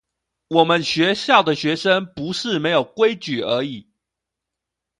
[0.47, 3.87] 我們學校的學生不是沒有規矩而已